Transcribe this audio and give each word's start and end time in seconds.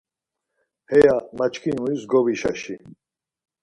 Heya 0.91 1.15
maçkinuyiz 1.37 2.01
gobişaşi. 2.11 2.75